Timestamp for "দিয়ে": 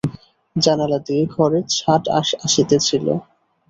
1.07-1.23